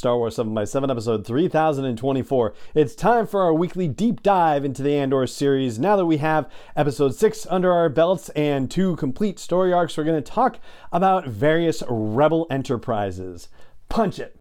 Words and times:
Star 0.00 0.16
Wars 0.16 0.36
7 0.36 0.54
by 0.54 0.64
7 0.64 0.90
episode 0.90 1.26
3024. 1.26 2.54
It's 2.74 2.94
time 2.94 3.26
for 3.26 3.42
our 3.42 3.52
weekly 3.52 3.86
deep 3.86 4.22
dive 4.22 4.64
into 4.64 4.82
the 4.82 4.94
Andor 4.94 5.26
series. 5.26 5.78
Now 5.78 5.94
that 5.96 6.06
we 6.06 6.16
have 6.16 6.50
episode 6.74 7.14
6 7.14 7.46
under 7.50 7.70
our 7.70 7.90
belts 7.90 8.30
and 8.30 8.70
two 8.70 8.96
complete 8.96 9.38
story 9.38 9.74
arcs, 9.74 9.98
we're 9.98 10.04
going 10.04 10.16
to 10.16 10.32
talk 10.32 10.58
about 10.90 11.26
various 11.26 11.82
Rebel 11.86 12.46
enterprises. 12.50 13.50
Punch 13.90 14.18
it. 14.18 14.34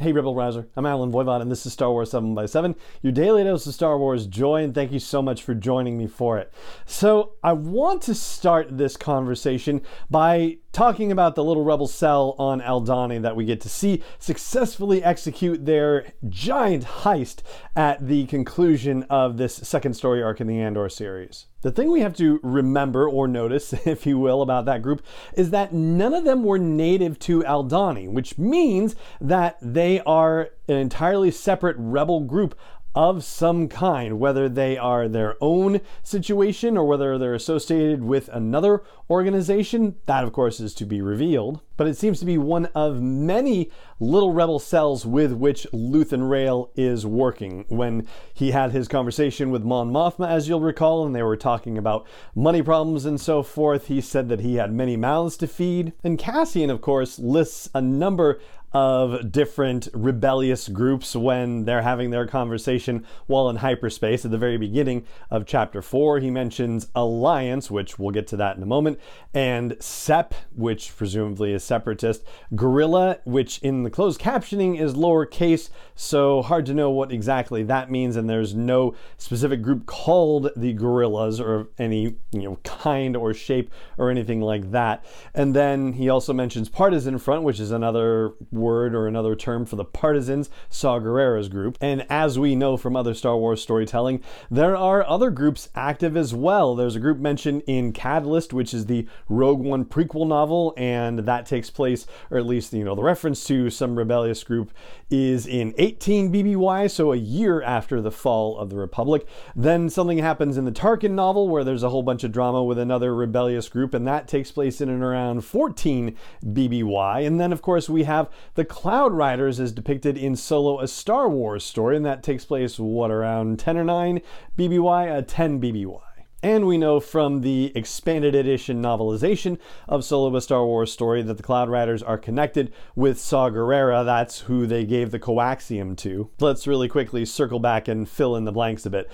Hey, 0.00 0.12
Rebel 0.12 0.34
Rouser. 0.34 0.66
I'm 0.76 0.86
Allen 0.86 1.12
Voivod, 1.12 1.42
and 1.42 1.52
this 1.52 1.66
is 1.66 1.74
Star 1.74 1.90
Wars 1.90 2.12
7 2.12 2.34
by 2.34 2.46
7 2.46 2.74
your 3.02 3.12
daily 3.12 3.44
dose 3.44 3.66
of 3.66 3.74
Star 3.74 3.98
Wars 3.98 4.26
joy, 4.26 4.64
and 4.64 4.74
thank 4.74 4.92
you 4.92 4.98
so 4.98 5.20
much 5.20 5.42
for 5.42 5.54
joining 5.54 5.98
me 5.98 6.06
for 6.06 6.38
it. 6.38 6.54
So, 6.86 7.32
I 7.42 7.52
want 7.52 8.00
to 8.04 8.14
start 8.14 8.78
this 8.78 8.96
conversation 8.96 9.82
by 10.08 10.56
talking 10.72 11.10
about 11.10 11.34
the 11.34 11.44
little 11.44 11.64
rebel 11.64 11.86
cell 11.86 12.34
on 12.38 12.60
Aldhani 12.60 13.20
that 13.22 13.36
we 13.36 13.44
get 13.44 13.60
to 13.62 13.68
see 13.68 14.02
successfully 14.18 15.02
execute 15.02 15.66
their 15.66 16.12
giant 16.28 16.84
heist 16.84 17.42
at 17.74 18.06
the 18.06 18.26
conclusion 18.26 19.02
of 19.04 19.36
this 19.36 19.54
second 19.54 19.94
story 19.94 20.22
arc 20.22 20.40
in 20.40 20.46
the 20.46 20.60
Andor 20.60 20.88
series. 20.88 21.46
The 21.62 21.72
thing 21.72 21.90
we 21.90 22.00
have 22.00 22.16
to 22.16 22.40
remember 22.42 23.08
or 23.08 23.28
notice, 23.28 23.72
if 23.86 24.06
you 24.06 24.18
will, 24.18 24.42
about 24.42 24.64
that 24.66 24.82
group 24.82 25.02
is 25.34 25.50
that 25.50 25.72
none 25.72 26.14
of 26.14 26.24
them 26.24 26.44
were 26.44 26.58
native 26.58 27.18
to 27.20 27.42
Aldhani, 27.42 28.10
which 28.10 28.38
means 28.38 28.94
that 29.20 29.58
they 29.60 30.00
are 30.00 30.50
an 30.68 30.76
entirely 30.76 31.30
separate 31.30 31.76
rebel 31.78 32.20
group 32.20 32.54
of 32.94 33.22
some 33.22 33.68
kind, 33.68 34.18
whether 34.18 34.48
they 34.48 34.76
are 34.76 35.08
their 35.08 35.36
own 35.40 35.80
situation 36.02 36.76
or 36.76 36.84
whether 36.84 37.18
they're 37.18 37.34
associated 37.34 38.02
with 38.02 38.28
another 38.28 38.82
organization. 39.08 39.96
That, 40.06 40.24
of 40.24 40.32
course, 40.32 40.60
is 40.60 40.74
to 40.74 40.84
be 40.84 41.00
revealed. 41.00 41.60
But 41.80 41.88
it 41.88 41.96
seems 41.96 42.20
to 42.20 42.26
be 42.26 42.36
one 42.36 42.66
of 42.74 43.00
many 43.00 43.70
little 43.98 44.34
rebel 44.34 44.58
cells 44.58 45.06
with 45.06 45.32
which 45.32 45.66
Luthen 45.72 46.28
Rael 46.28 46.70
is 46.76 47.06
working. 47.06 47.64
When 47.68 48.06
he 48.34 48.50
had 48.50 48.72
his 48.72 48.86
conversation 48.86 49.50
with 49.50 49.64
Mon 49.64 49.90
Mothma, 49.90 50.28
as 50.28 50.46
you'll 50.46 50.60
recall, 50.60 51.06
and 51.06 51.16
they 51.16 51.22
were 51.22 51.38
talking 51.38 51.78
about 51.78 52.06
money 52.34 52.60
problems 52.60 53.06
and 53.06 53.18
so 53.18 53.42
forth, 53.42 53.86
he 53.86 54.02
said 54.02 54.28
that 54.28 54.40
he 54.40 54.56
had 54.56 54.74
many 54.74 54.98
mouths 54.98 55.38
to 55.38 55.46
feed. 55.46 55.94
And 56.04 56.18
Cassian, 56.18 56.68
of 56.68 56.82
course, 56.82 57.18
lists 57.18 57.70
a 57.74 57.80
number 57.80 58.42
of 58.72 59.32
different 59.32 59.88
rebellious 59.92 60.68
groups 60.68 61.16
when 61.16 61.64
they're 61.64 61.82
having 61.82 62.10
their 62.10 62.26
conversation 62.26 63.04
while 63.26 63.48
in 63.48 63.56
hyperspace. 63.56 64.24
At 64.24 64.30
the 64.30 64.38
very 64.38 64.58
beginning 64.58 65.06
of 65.30 65.44
chapter 65.44 65.82
4, 65.82 66.20
he 66.20 66.30
mentions 66.30 66.86
Alliance, 66.94 67.70
which 67.70 67.98
we'll 67.98 68.12
get 68.12 68.28
to 68.28 68.36
that 68.36 68.56
in 68.56 68.62
a 68.62 68.66
moment, 68.66 69.00
and 69.34 69.76
SEP, 69.80 70.34
which 70.54 70.96
presumably 70.96 71.52
is 71.52 71.64
separatist, 71.70 72.24
Guerrilla, 72.56 73.18
which 73.24 73.60
in 73.60 73.84
the 73.84 73.90
closed 73.90 74.20
captioning 74.20 74.80
is 74.80 74.94
lowercase, 74.94 75.70
so 75.94 76.42
hard 76.42 76.66
to 76.66 76.74
know 76.74 76.90
what 76.90 77.12
exactly 77.12 77.62
that 77.62 77.92
means, 77.92 78.16
and 78.16 78.28
there's 78.28 78.56
no 78.56 78.96
specific 79.18 79.62
group 79.62 79.86
called 79.86 80.50
the 80.56 80.72
Guerrillas 80.72 81.38
or 81.40 81.68
any 81.78 82.16
you 82.32 82.42
know 82.42 82.56
kind 82.64 83.16
or 83.16 83.32
shape 83.32 83.70
or 83.98 84.10
anything 84.10 84.40
like 84.40 84.72
that. 84.72 85.04
And 85.32 85.54
then 85.54 85.92
he 85.92 86.08
also 86.08 86.32
mentions 86.32 86.68
Partisan 86.68 87.18
Front, 87.18 87.44
which 87.44 87.60
is 87.60 87.70
another 87.70 88.32
word 88.50 88.94
or 88.94 89.06
another 89.06 89.36
term 89.36 89.64
for 89.64 89.76
the 89.76 89.84
partisans, 89.84 90.50
Saw 90.70 90.98
Gerrera's 90.98 91.48
group. 91.48 91.78
And 91.80 92.04
as 92.10 92.36
we 92.36 92.56
know 92.56 92.76
from 92.76 92.96
other 92.96 93.14
Star 93.14 93.36
Wars 93.36 93.62
storytelling, 93.62 94.22
there 94.50 94.76
are 94.76 95.06
other 95.06 95.30
groups 95.30 95.68
active 95.76 96.16
as 96.16 96.34
well. 96.34 96.74
There's 96.74 96.96
a 96.96 97.00
group 97.00 97.18
mentioned 97.18 97.62
in 97.68 97.92
Catalyst, 97.92 98.52
which 98.52 98.74
is 98.74 98.86
the 98.86 99.06
Rogue 99.28 99.60
One 99.60 99.84
prequel 99.84 100.26
novel, 100.26 100.74
and 100.76 101.20
that 101.20 101.46
takes 101.46 101.59
place, 101.68 102.06
or 102.30 102.38
at 102.38 102.46
least, 102.46 102.72
you 102.72 102.84
know, 102.84 102.94
the 102.94 103.02
reference 103.02 103.44
to 103.44 103.68
some 103.68 103.98
rebellious 103.98 104.42
group 104.42 104.70
is 105.10 105.46
in 105.46 105.74
18 105.76 106.32
BBY, 106.32 106.90
so 106.90 107.12
a 107.12 107.16
year 107.16 107.60
after 107.60 108.00
the 108.00 108.10
fall 108.10 108.56
of 108.56 108.70
the 108.70 108.76
Republic. 108.76 109.26
Then 109.54 109.90
something 109.90 110.18
happens 110.18 110.56
in 110.56 110.64
the 110.64 110.72
Tarkin 110.72 111.10
novel 111.10 111.48
where 111.48 111.64
there's 111.64 111.82
a 111.82 111.90
whole 111.90 112.04
bunch 112.04 112.24
of 112.24 112.32
drama 112.32 112.64
with 112.64 112.78
another 112.78 113.14
rebellious 113.14 113.68
group, 113.68 113.92
and 113.92 114.06
that 114.06 114.28
takes 114.28 114.50
place 114.50 114.80
in 114.80 114.88
and 114.88 115.02
around 115.02 115.44
14 115.44 116.16
BBY. 116.44 117.26
And 117.26 117.40
then, 117.40 117.52
of 117.52 117.60
course, 117.60 117.90
we 117.90 118.04
have 118.04 118.30
the 118.54 118.64
Cloud 118.64 119.12
Riders 119.12 119.58
as 119.58 119.72
depicted 119.72 120.16
in 120.16 120.36
Solo, 120.36 120.80
a 120.80 120.86
Star 120.86 121.28
Wars 121.28 121.64
story, 121.64 121.96
and 121.96 122.06
that 122.06 122.22
takes 122.22 122.44
place, 122.44 122.78
what, 122.78 123.10
around 123.10 123.58
10 123.58 123.76
or 123.76 123.84
9 123.84 124.20
BBY? 124.56 125.18
Uh, 125.18 125.22
10 125.26 125.60
BBY. 125.60 126.09
And 126.42 126.66
we 126.66 126.78
know 126.78 127.00
from 127.00 127.42
the 127.42 127.70
expanded 127.74 128.34
edition 128.34 128.80
novelization 128.80 129.58
of 129.86 130.04
Solo 130.04 130.34
a 130.34 130.40
Star 130.40 130.64
Wars 130.64 130.90
story 130.90 131.20
that 131.20 131.36
the 131.36 131.42
Cloud 131.42 131.68
Riders 131.68 132.02
are 132.02 132.16
connected 132.16 132.72
with 132.96 133.20
Saw 133.20 133.50
Gerrera. 133.50 134.06
That's 134.06 134.40
who 134.40 134.66
they 134.66 134.86
gave 134.86 135.10
the 135.10 135.18
coaxium 135.18 135.98
to. 135.98 136.30
Let's 136.40 136.66
really 136.66 136.88
quickly 136.88 137.26
circle 137.26 137.58
back 137.58 137.88
and 137.88 138.08
fill 138.08 138.36
in 138.36 138.44
the 138.44 138.52
blanks 138.52 138.86
a 138.86 138.90
bit 138.90 139.10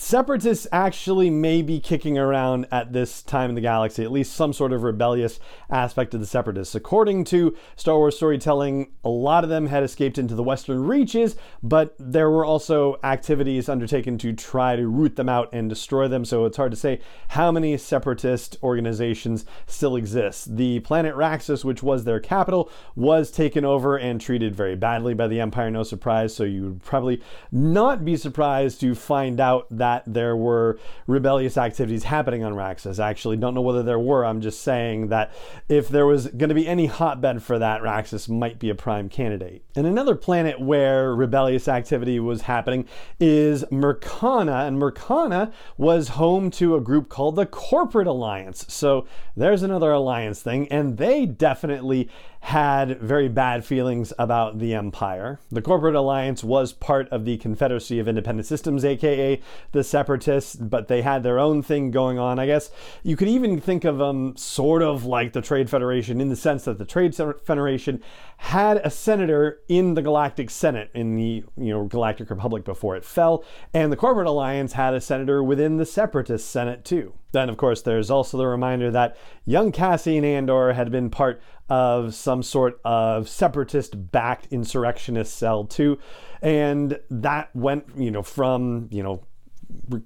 separatists 0.00 0.66
actually 0.70 1.30
may 1.30 1.62
be 1.62 1.80
kicking 1.80 2.16
around 2.16 2.66
at 2.70 2.92
this 2.92 3.22
time 3.22 3.50
in 3.50 3.54
the 3.54 3.60
galaxy, 3.60 4.04
at 4.04 4.12
least 4.12 4.32
some 4.32 4.52
sort 4.52 4.72
of 4.72 4.82
rebellious 4.82 5.40
aspect 5.70 6.14
of 6.14 6.20
the 6.20 6.26
separatists. 6.26 6.74
According 6.74 7.24
to 7.24 7.56
Star 7.76 7.96
Wars 7.96 8.16
storytelling, 8.16 8.92
a 9.04 9.08
lot 9.08 9.44
of 9.44 9.50
them 9.50 9.66
had 9.66 9.82
escaped 9.82 10.18
into 10.18 10.34
the 10.34 10.42
western 10.42 10.84
reaches, 10.84 11.36
but 11.62 11.94
there 11.98 12.30
were 12.30 12.44
also 12.44 12.98
activities 13.02 13.68
undertaken 13.68 14.18
to 14.18 14.32
try 14.32 14.76
to 14.76 14.86
root 14.86 15.16
them 15.16 15.28
out 15.28 15.48
and 15.52 15.68
destroy 15.68 16.06
them, 16.06 16.24
so 16.24 16.44
it's 16.44 16.56
hard 16.56 16.70
to 16.70 16.76
say 16.76 17.00
how 17.28 17.50
many 17.50 17.76
separatist 17.76 18.56
organizations 18.62 19.44
still 19.66 19.96
exist. 19.96 20.56
The 20.56 20.80
planet 20.80 21.14
Raxus, 21.14 21.64
which 21.64 21.82
was 21.82 22.04
their 22.04 22.20
capital, 22.20 22.70
was 22.94 23.30
taken 23.30 23.64
over 23.64 23.96
and 23.96 24.20
treated 24.20 24.54
very 24.54 24.76
badly 24.76 25.14
by 25.14 25.26
the 25.26 25.40
Empire, 25.40 25.70
no 25.70 25.82
surprise, 25.82 26.34
so 26.34 26.44
you 26.44 26.64
would 26.64 26.82
probably 26.82 27.22
not 27.50 28.04
be 28.04 28.16
surprised 28.16 28.80
to 28.80 28.94
find 28.94 29.40
out 29.40 29.66
that 29.70 29.87
that 29.88 30.02
there 30.06 30.36
were 30.36 30.78
rebellious 31.06 31.56
activities 31.56 32.04
happening 32.04 32.44
on 32.44 32.52
Raxus. 32.52 33.02
I 33.02 33.08
actually 33.08 33.38
don't 33.38 33.54
know 33.54 33.62
whether 33.62 33.82
there 33.82 33.98
were. 33.98 34.24
I'm 34.24 34.42
just 34.42 34.60
saying 34.62 35.08
that 35.08 35.32
if 35.68 35.88
there 35.88 36.04
was 36.04 36.26
going 36.26 36.50
to 36.50 36.54
be 36.54 36.68
any 36.68 36.86
hotbed 36.86 37.42
for 37.42 37.58
that, 37.58 37.80
Raxus 37.80 38.28
might 38.28 38.58
be 38.58 38.68
a 38.68 38.74
prime 38.74 39.08
candidate. 39.08 39.64
And 39.74 39.86
another 39.86 40.14
planet 40.14 40.60
where 40.60 41.14
rebellious 41.14 41.68
activity 41.68 42.20
was 42.20 42.42
happening 42.42 42.86
is 43.18 43.64
Murkhana, 43.70 44.66
and 44.66 44.78
Murkhana 44.78 45.52
was 45.78 46.08
home 46.08 46.50
to 46.52 46.76
a 46.76 46.80
group 46.80 47.08
called 47.08 47.36
the 47.36 47.46
Corporate 47.46 48.06
Alliance. 48.06 48.66
So 48.68 49.06
there's 49.36 49.62
another 49.62 49.92
alliance 49.92 50.42
thing, 50.42 50.68
and 50.68 50.98
they 50.98 51.24
definitely 51.24 52.10
had 52.40 53.00
very 53.00 53.28
bad 53.28 53.64
feelings 53.64 54.12
about 54.18 54.58
the 54.58 54.74
Empire. 54.74 55.40
The 55.50 55.62
Corporate 55.62 55.94
Alliance 55.94 56.44
was 56.44 56.72
part 56.72 57.08
of 57.10 57.24
the 57.24 57.36
Confederacy 57.36 57.98
of 57.98 58.08
Independent 58.08 58.46
Systems, 58.46 58.84
aka 58.84 59.40
the 59.72 59.84
Separatists, 59.84 60.54
but 60.54 60.88
they 60.88 61.02
had 61.02 61.22
their 61.22 61.38
own 61.38 61.62
thing 61.62 61.90
going 61.90 62.18
on. 62.18 62.38
I 62.38 62.46
guess 62.46 62.70
you 63.02 63.16
could 63.16 63.28
even 63.28 63.60
think 63.60 63.84
of 63.84 63.98
them 63.98 64.36
sort 64.36 64.82
of 64.82 65.04
like 65.04 65.32
the 65.32 65.42
Trade 65.42 65.68
Federation 65.68 66.20
in 66.20 66.28
the 66.28 66.36
sense 66.36 66.64
that 66.64 66.78
the 66.78 66.84
Trade 66.84 67.14
Federation 67.14 68.02
had 68.38 68.78
a 68.78 68.90
senator 68.90 69.60
in 69.68 69.94
the 69.94 70.02
Galactic 70.02 70.48
Senate 70.48 70.90
in 70.94 71.16
the 71.16 71.44
you 71.56 71.72
know 71.72 71.84
Galactic 71.84 72.30
Republic 72.30 72.64
before 72.64 72.96
it 72.96 73.04
fell, 73.04 73.44
and 73.74 73.92
the 73.92 73.96
Corporate 73.96 74.28
Alliance 74.28 74.74
had 74.74 74.94
a 74.94 75.00
senator 75.00 75.42
within 75.42 75.76
the 75.76 75.86
Separatist 75.86 76.48
Senate 76.48 76.84
too. 76.84 77.14
Then, 77.32 77.48
of 77.48 77.56
course, 77.56 77.82
there's 77.82 78.10
also 78.10 78.38
the 78.38 78.46
reminder 78.46 78.90
that 78.90 79.16
young 79.44 79.72
Cassian 79.72 80.24
Andor 80.24 80.72
had 80.72 80.90
been 80.90 81.10
part 81.10 81.42
of 81.68 82.14
some 82.14 82.42
sort 82.42 82.80
of 82.84 83.28
separatist 83.28 84.10
backed 84.10 84.48
insurrectionist 84.50 85.36
cell 85.36 85.64
too. 85.64 85.98
And 86.40 86.98
that 87.10 87.54
went, 87.54 87.84
you 87.96 88.10
know, 88.10 88.22
from, 88.22 88.88
you 88.90 89.02
know, 89.02 89.22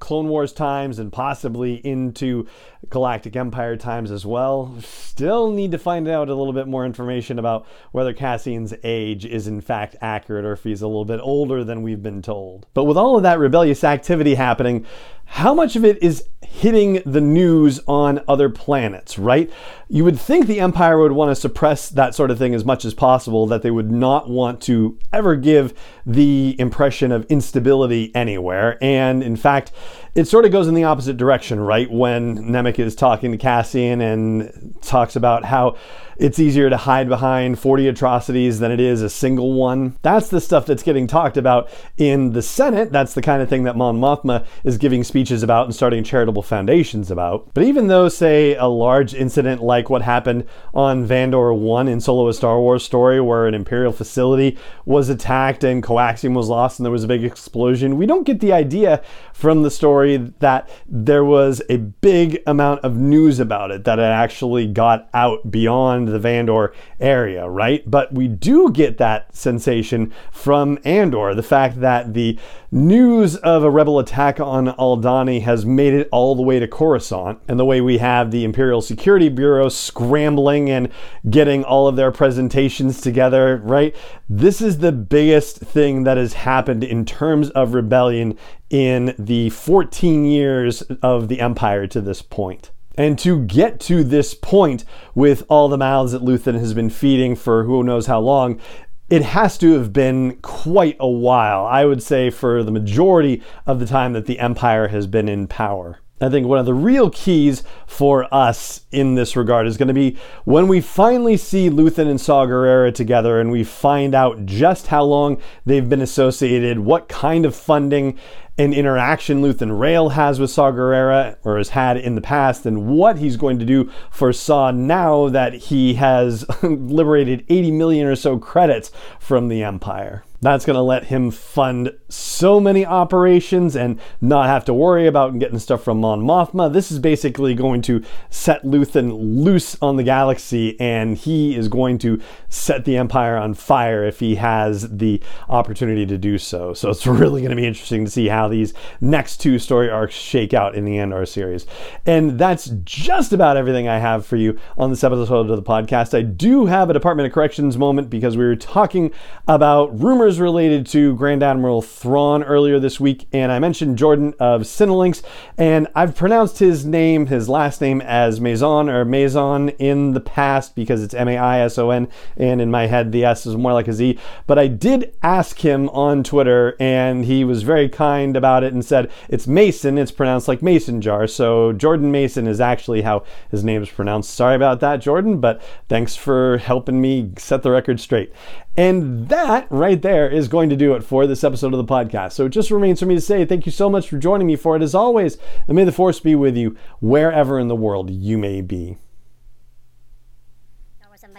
Clone 0.01 0.29
Wars 0.29 0.53
times 0.53 0.99
and 0.99 1.13
possibly 1.13 1.75
into 1.75 2.47
Galactic 2.91 3.37
Empire 3.37 3.77
times 3.77 4.11
as 4.11 4.27
well. 4.27 4.77
Still 4.81 5.51
need 5.51 5.71
to 5.71 5.79
find 5.79 6.09
out 6.09 6.29
a 6.29 6.35
little 6.35 6.53
bit 6.53 6.67
more 6.67 6.85
information 6.85 7.39
about 7.39 7.67
whether 7.93 8.13
Cassian's 8.13 8.75
age 8.83 9.25
is 9.25 9.47
in 9.47 9.61
fact 9.61 9.95
accurate 10.01 10.45
or 10.45 10.53
if 10.53 10.65
he's 10.65 10.83
a 10.83 10.89
little 10.89 11.05
bit 11.05 11.21
older 11.23 11.63
than 11.63 11.83
we've 11.83 12.03
been 12.03 12.23
told. 12.23 12.67
But 12.75 12.85
with 12.85 12.97
all 12.97 13.17
of 13.17 13.23
that 13.23 13.39
rebellious 13.39 13.85
activity 13.85 14.35
happening, 14.35 14.85
how 15.27 15.55
much 15.55 15.77
of 15.77 15.85
it 15.85 16.03
is 16.03 16.25
hitting 16.63 17.03
the 17.05 17.21
news 17.21 17.81
on 17.89 18.21
other 18.29 18.49
planets, 18.49 19.19
right? 19.19 19.51
You 19.89 20.05
would 20.05 20.17
think 20.17 20.47
the 20.47 20.61
Empire 20.61 20.97
would 20.97 21.11
want 21.11 21.33
to 21.33 21.35
suppress 21.35 21.89
that 21.89 22.15
sort 22.15 22.31
of 22.31 22.39
thing 22.39 22.55
as 22.55 22.65
much 22.65 22.85
as 22.85 22.95
possible, 22.95 23.49
that 23.49 23.63
they 23.63 23.73
would 23.73 23.91
not 23.91 24.31
want 24.31 24.61
to 24.63 24.97
ever 25.13 25.35
give 25.35 25.75
the 26.07 26.55
impression 26.61 27.11
of 27.11 27.25
instability 27.25 28.15
anywhere. 28.15 28.79
And 28.81 29.25
in 29.25 29.35
fact, 29.35 29.73
it 30.15 30.27
sort 30.27 30.45
of 30.45 30.53
goes 30.53 30.69
in 30.69 30.75
the 30.75 30.85
opposite 30.85 31.17
direction, 31.17 31.59
right? 31.61 31.91
When 31.91 32.39
Nemik 32.39 32.79
is 32.79 32.95
talking 32.95 33.33
to 33.33 33.39
Cassian 33.39 34.01
and 34.01 34.77
talks 34.83 35.17
about 35.17 35.45
how 35.45 35.77
it's 36.19 36.39
easier 36.39 36.69
to 36.69 36.77
hide 36.77 37.09
behind 37.09 37.59
40 37.59 37.89
atrocities 37.89 38.59
than 38.59 38.71
it 38.71 38.79
is 38.79 39.03
a 39.03 39.09
single 39.09 39.55
one. 39.55 39.97
That's 40.03 40.29
the 40.29 40.41
stuff 40.41 40.67
that's 40.67 40.83
getting 40.83 41.07
talked 41.07 41.37
about 41.37 41.71
in 41.97 42.33
the 42.33 42.43
Senate. 42.43 42.93
That's 42.93 43.15
the 43.15 43.23
kind 43.23 43.43
of 43.43 43.49
thing 43.49 43.65
that 43.65 43.77
Mon 43.77 43.99
Mothma 43.99 44.47
is 44.63 44.79
giving 44.79 45.03
speeches 45.03 45.43
about 45.43 45.65
and 45.65 45.75
starting 45.75 46.05
charitable 46.05 46.43
foundations 46.43 47.11
about. 47.11 47.53
But 47.55 47.65
even 47.65 47.89
though, 47.89 48.09
say, 48.09 48.55
a 48.55 48.67
large 48.67 49.15
incident 49.15 49.63
like 49.63 49.91
what 49.91 50.03
happened 50.03 50.47
on 50.75 51.09
Vandor 51.09 51.59
1 51.59 51.89
in 51.89 52.01
Solo 52.01 52.29
a 52.29 52.35
Star 52.35 52.61
Wars 52.61 52.85
story, 52.85 53.21
where 53.21 53.47
an 53.47 53.55
Imperial 53.55 53.93
facility 53.93 54.59
was 54.85 55.09
attacked 55.09 55.65
and 55.65 55.83
coaxium 55.83 56.35
was 56.35 56.49
lost 56.49 56.79
and 56.79 56.85
there 56.85 56.93
was 56.93 57.05
a 57.05 57.09
big 57.09 57.25
explosion, 57.25 57.97
we 57.97 58.07
don't 58.07 58.27
get 58.27 58.41
the 58.41 58.53
idea 58.53 59.03
from 59.33 59.63
the 59.63 59.71
story 59.71 60.02
that 60.41 60.69
there 60.87 61.25
was 61.25 61.63
a 61.69 61.77
big 61.77 62.43
amount 62.47 62.81
of 62.81 62.97
news 62.97 63.41
about 63.41 63.71
it, 63.71 63.85
that 63.85 63.99
it 63.99 64.03
actually 64.03 64.67
got 64.67 65.09
out 65.15 65.51
beyond 65.51 66.09
the 66.09 66.19
Vandor 66.19 66.73
area, 67.01 67.49
right? 67.49 67.89
But 67.91 68.13
we 68.13 68.29
do 68.29 68.71
get 68.71 68.99
that 68.99 69.35
sensation 69.35 70.13
from 70.31 70.79
Andor, 70.85 71.35
the 71.35 71.43
fact 71.43 71.81
that 71.81 72.15
the 72.15 72.39
news 72.71 73.37
of 73.37 73.63
a 73.63 73.71
rebel 73.71 73.99
attack 73.99 74.41
on 74.41 74.67
Aldhani 74.67 75.43
has 75.43 75.67
made 75.67 75.93
it 75.93 76.09
all 76.11 76.35
the 76.35 76.43
way 76.43 76.59
to 76.59 76.67
Coruscant, 76.67 77.39
and 77.49 77.61
the 77.61 77.65
way 77.65 77.81
we 77.81 77.99
have 77.99 78.31
the 78.31 78.45
Imperial 78.45 78.81
Security 78.81 79.29
Bureau 79.29 79.69
scrambling 79.69 80.71
and 80.71 80.89
getting 81.29 81.65
all 81.65 81.87
of 81.87 81.97
their 81.97 82.11
presentations 82.11 83.01
together, 83.01 83.61
right? 83.65 83.95
This 84.29 84.63
is 84.63 84.79
the 84.79 84.93
biggest 84.93 85.59
thing 85.59 86.05
that 86.05 86.17
has 86.17 86.33
happened 86.33 86.83
in 86.83 87.05
terms 87.05 87.51
of 87.51 87.75
rebellion 87.75 88.39
in 88.73 89.15
the 89.19 89.51
14 89.51 90.25
years 90.25 90.81
of 91.03 91.29
the 91.29 91.41
Empire 91.41 91.87
to 91.87 92.01
this 92.01 92.23
point. 92.23 92.73
And 92.97 93.19
to 93.21 93.45
get 93.45 93.79
to 93.81 94.03
this 94.03 94.35
point 94.35 94.85
with 95.15 95.45
all 95.49 95.69
the 95.69 95.79
mouths 95.79 96.13
that 96.13 96.25
Luthen 96.25 96.59
has 96.59 96.75
been 96.75 96.91
feeding 96.91 97.37
for 97.37 97.65
who 97.65 97.85
knows 97.85 98.07
how 98.07 98.21
long, 98.21 98.61
it 99.09 99.23
has 99.23 99.59
to 99.59 99.75
have 99.75 99.93
been 99.93 100.37
quite 100.37 100.97
a 100.99 101.09
while. 101.09 101.67
I 101.67 101.85
would 101.85 102.03
say 102.03 102.31
for 102.31 102.63
the 102.63 102.71
majority 102.71 103.43
of 103.67 103.79
the 103.79 103.87
time 103.87 104.15
that 104.15 104.25
the 104.25 104.39
Empire 104.39 104.89
has 104.89 105.07
been 105.07 105.29
in 105.29 105.47
power. 105.47 105.99
I 106.23 106.31
think 106.31 106.47
one 106.47 106.61
of 106.61 106.67
the 106.67 106.75
real 106.75 107.11
keys 107.11 107.65
for 107.87 108.33
us 108.33 108.87
in 108.93 109.17
this 109.17 109.37
regard 109.37 109.67
is 109.67 109.77
going 109.77 109.89
to 109.89 109.95
be 109.95 110.17
when 110.45 110.69
we 110.69 110.81
finally 110.81 111.37
see 111.37 111.69
Luthen 111.69 112.09
and 112.09 112.21
Saw 112.21 112.47
Gerrera 112.47 112.95
together 112.95 113.41
and 113.41 113.51
we 113.51 113.65
find 113.65 114.15
out 114.15 114.47
just 114.47 114.87
how 114.87 115.03
long 115.03 115.43
they've 115.67 115.89
been 115.89 116.01
associated, 116.01 116.79
what 116.79 117.09
kind 117.09 117.45
of 117.45 117.57
funding 117.57 118.19
and 118.59 118.75
interaction 118.75 119.43
Luthen 119.43 119.79
Rael 119.79 120.11
has 120.11 120.39
with 120.39 120.51
Saw 120.51 120.71
Gerrera 120.71 121.37
or 121.43 121.57
has 121.57 121.71
had 121.71 121.97
in 121.97 122.15
the 122.15 122.21
past, 122.21 122.67
and 122.67 122.87
what 122.87 123.19
he's 123.19 123.37
going 123.37 123.59
to 123.59 123.65
do 123.65 123.91
for 124.11 124.33
Saw 124.33 124.71
now 124.71 125.29
that 125.29 125.55
he 125.55 125.95
has 125.95 126.45
liberated 126.63 127.45
80 127.49 127.71
million 127.73 128.07
or 128.07 128.17
so 128.17 128.39
credits 128.39 128.91
from 129.19 129.49
the 129.49 129.63
Empire. 129.63 130.25
That's 130.43 130.67
going 130.67 130.75
to 130.75 130.83
let 130.83 131.05
him 131.05 131.31
fund 131.31 131.97
so 132.09 132.59
many 132.59 132.85
operations 132.85 133.77
and 133.77 134.01
not 134.21 134.49
have 134.49 134.65
to 134.65 134.75
worry 134.75 135.07
about 135.07 135.39
getting 135.39 135.61
stuff 135.61 135.85
from 135.85 136.01
Mon 136.01 136.21
Mothma. 136.21 136.73
This 136.73 136.91
is 136.91 136.99
basically 136.99 137.55
going 137.55 137.81
to 137.83 138.03
set 138.29 138.65
Luthen 138.65 139.13
loose 139.17 139.77
on 139.81 139.95
the 139.95 140.03
galaxy, 140.03 140.79
and 140.81 141.17
he 141.17 141.55
is 141.55 141.69
going 141.69 141.99
to 141.99 142.21
set 142.49 142.85
the 142.85 142.97
Empire 142.97 143.37
on 143.37 143.55
fire 143.55 144.05
if 144.05 144.19
he 144.19 144.35
has 144.35 144.91
the 144.91 145.23
opportunity 145.49 146.07
to 146.07 146.19
do 146.19 146.39
so. 146.39 146.75
So 146.75 146.91
it's 146.91 147.07
really 147.23 147.41
going 147.41 147.51
to 147.51 147.57
be 147.57 147.67
interesting 147.67 148.05
to 148.05 148.11
see 148.11 148.27
how 148.27 148.42
these 148.49 148.75
next 149.01 149.39
two 149.39 149.59
story 149.59 149.91
arcs 149.91 150.15
shake 150.15 150.55
out 150.55 150.75
in 150.75 150.85
the 150.85 150.99
Andor 150.99 151.27
series. 151.27 151.67
And 152.07 152.39
that's 152.39 152.67
just 152.85 153.33
about 153.33 153.57
everything 153.57 153.89
I 153.89 153.99
have 153.99 154.27
for 154.27 154.37
you 154.37 154.59
on 154.77 154.91
this 154.91 155.05
episode 155.05 155.51
of 155.51 155.57
the 155.57 155.63
podcast. 155.63 156.17
I 156.17 156.23
do 156.23 156.67
have 156.67 156.91
a 156.91 156.93
Department 156.93 157.27
of 157.27 157.33
Corrections 157.33 157.77
moment 157.77 158.11
because 158.11 158.37
we 158.37 158.45
were 158.45 158.57
talking 158.57 159.13
about 159.49 159.99
rumors 159.99 160.41
related 160.41 160.87
to 160.87 161.15
Grand 161.17 161.43
Admiral 161.43 161.83
Thrawn 161.83 162.43
earlier 162.43 162.79
this 162.79 163.01
week, 163.01 163.29
and 163.33 163.53
I 163.53 163.59
mentioned 163.59 163.99
Jordan 163.99 164.35
of 164.39 164.63
Cinelinx, 164.63 165.23
and 165.59 165.89
I've 165.95 166.15
pronounced 166.15 166.59
his 166.59 166.85
name, 166.85 167.27
his 167.27 167.49
last 167.49 167.81
name, 167.81 168.01
as 168.01 168.41
Maison 168.41 168.89
or 168.89 169.05
Maison 169.05 169.69
in 169.71 170.13
the 170.13 170.21
past 170.21 170.75
because 170.75 171.03
it's 171.03 171.15
M 171.15 171.29
A 171.29 171.37
I 171.37 171.61
S 171.61 171.79
O 171.79 171.91
N, 171.91 172.09
and 172.37 172.61
in 172.61 172.71
my 172.71 172.87
head 172.87 173.13
the 173.13 173.25
S 173.25 173.47
is 173.47 173.57
more 173.57 173.73
like 173.73 173.89
a 173.89 173.93
Z. 173.93 174.19
But 174.47 174.59
I 174.59 174.67
did 174.69 175.15
ask 175.23 175.59
him 175.59 175.89
on 175.91 176.23
Twitter, 176.23 176.77
and 176.81 177.25
he 177.25 177.45
was 177.45 177.63
very 177.63 177.89
kind 177.89 178.32
about 178.37 178.65
it 178.65 178.73
and 178.73 178.85
said 178.85 179.11
it's 179.29 179.47
Mason, 179.47 179.99
it's 179.99 180.11
pronounced 180.11 180.49
like 180.49 180.63
Mason 180.63 181.01
jar. 181.01 181.27
So 181.27 181.73
Jordan 181.73 182.11
Mason 182.11 182.47
is 182.47 182.61
actually 182.61 183.03
how 183.03 183.25
his 183.51 183.65
name 183.65 183.83
is 183.83 183.91
pronounced. 183.91 184.35
Sorry 184.35 184.57
about 184.57 184.81
that, 184.81 185.01
Jordan, 185.01 185.41
but 185.41 185.63
thanks 185.89 186.17
for 186.17 186.59
helping 186.59 187.01
me 187.01 187.33
set 187.37 187.63
the 187.63 187.71
record 187.71 188.01
straight. 188.01 188.33
And 188.77 189.29
that 189.29 189.67
right 189.71 190.01
there 190.01 190.29
is 190.29 190.49
going 190.49 190.71
to 190.71 190.77
do 190.77 190.95
it 190.95 191.05
for 191.05 191.27
this 191.27 191.45
episode 191.45 191.75
of 191.75 191.79
the 191.79 191.93
podcast. 191.93 192.33
So 192.33 192.47
it 192.47 192.51
just 192.51 192.71
remains 192.71 193.01
for 193.01 193.07
me 193.07 193.15
to 193.15 193.21
say 193.21 193.45
thank 193.45 193.67
you 193.67 193.73
so 193.73 193.91
much 193.91 194.09
for 194.09 194.19
joining 194.19 194.47
me 194.47 194.57
for 194.57 194.77
it 194.77 194.83
as 194.83 194.95
always. 194.95 195.37
And 195.69 195.77
may 195.77 195.85
the 195.85 195.93
force 195.93 196.21
be 196.21 196.35
with 196.35 196.57
you 196.57 196.77
wherever 197.01 197.59
in 197.59 197.69
the 197.69 197.77
world 197.77 198.11
you 198.11 198.39
may 198.39 198.63
be. 198.63 198.97